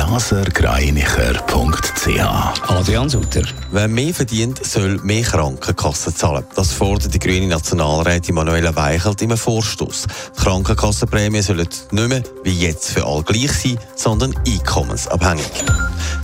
[0.00, 3.42] blasergreinicher.ch Adrian Sutter.
[3.70, 6.44] Wer mehr verdient, soll mehr Krankenkassen zahlen.
[6.54, 10.06] Das fordert die grüne Nationalrätin Manuela Weichelt im Vorstoß.
[10.38, 15.44] Die Krankenkassenprämien sollen nicht mehr wie jetzt für alle gleich sein, sondern einkommensabhängig.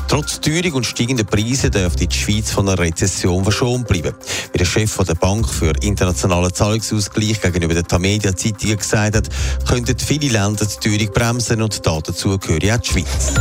[0.09, 4.15] Trotz Teuerung und steigender Preise dürfte die Schweiz von einer Rezession verschont bleiben.
[4.53, 9.29] Wie der Chef der Bank für internationalen Zahlungsausgleich gegenüber der Tamedia Zeitung gesagt hat,
[9.69, 13.35] könnten viele Länder die Teuerung bremsen und dazu gehöre auch die Schweiz.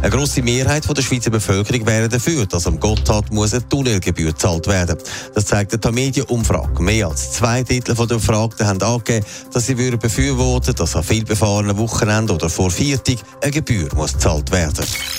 [0.00, 4.68] Eine grosse Mehrheit der Schweizer Bevölkerung wäre dafür, dass am Gotthard muss eine Tunnelgebühr gezahlt
[4.68, 4.96] werden.
[5.34, 6.80] Das zeigt eine Tamedia-Umfrage.
[6.80, 12.36] Mehr als zwei Drittel der Befragten haben angegeben, dass sie befürworten dass an vielbefahrenen Wochenenden
[12.36, 15.17] oder vor Viertig eine Gebühr muss gezahlt werden muss.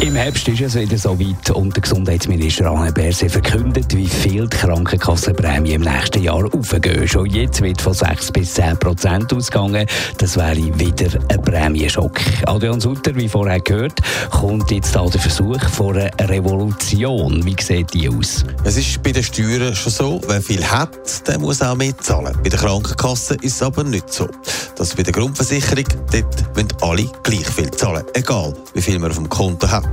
[0.00, 4.46] Im Herbst ist es wieder so weit und der Gesundheitsminister Anne Berse verkündet, wie viel
[4.46, 7.08] die Krankenkassenprämie im nächsten Jahr aufgehen.
[7.08, 9.86] Schon jetzt wird von 6 bis 10 Prozent ausgegangen.
[10.18, 12.20] Das wäre wieder ein Prämienschock.
[12.46, 17.44] Adrian Sutter, wie vorher gehört, kommt jetzt da der Versuch von einer Revolution.
[17.44, 18.44] Wie sieht die aus?
[18.62, 22.38] Es ist bei den Steuern schon so, wer viel hat, der muss auch mehr zahlen.
[22.44, 24.28] Bei der Krankenkasse ist es aber nicht so.
[24.76, 29.16] Das bei der Grundversicherung, dort müssen alle gleich viel zahlen, egal wie viel man auf
[29.16, 29.87] dem Konto hat.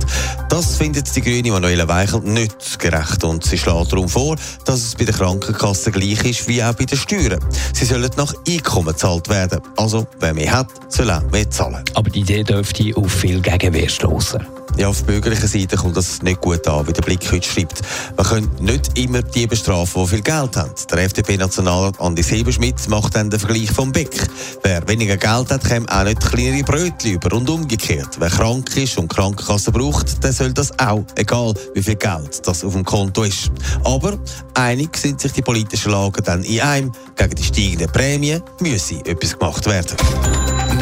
[0.48, 4.94] Das findet die grüne Manuela Weichel nicht gerecht und sie schlägt darum vor, dass es
[4.94, 7.40] bei der Krankenkasse gleich ist wie auch bei den Steuern.
[7.72, 9.60] Sie sollen nach Einkommen gezahlt werden.
[9.76, 11.84] Also, wer mehr hat, soll auch mehr zahlen.
[11.94, 14.46] Aber die Idee dürfte auf viel Gegenwehr stoßen.
[14.76, 17.80] Ja, auf bürgerlicher Seite kommt das nicht gut an, wie der Blick heute schreibt.
[18.14, 20.70] Man kann nicht immer die bestrafen, die viel Geld haben.
[20.90, 24.28] Der FDP-Nationalrat Andi Seberschmidt macht dann den Vergleich vom Beck.
[24.62, 28.18] Wer weniger Geld hat, kommt auch nicht kleinere Brötchen über und umgekehrt.
[28.18, 32.62] Wer krank ist und Krankenkasse braucht, der soll das auch, egal wie viel Geld das
[32.62, 33.50] auf dem Konto ist.
[33.82, 34.18] Aber
[34.54, 36.92] einig sind sich die politischen Lager dann in einem.
[37.16, 39.96] Gegen die steigenden Prämien müsse etwas gemacht werden.